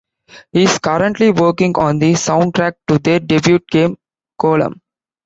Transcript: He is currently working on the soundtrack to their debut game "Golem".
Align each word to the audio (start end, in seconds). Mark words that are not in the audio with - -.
He 0.51 0.63
is 0.63 0.79
currently 0.79 1.29
working 1.29 1.75
on 1.77 1.99
the 1.99 2.13
soundtrack 2.13 2.73
to 2.87 2.97
their 2.97 3.19
debut 3.19 3.59
game 3.69 3.99
"Golem". 4.41 4.79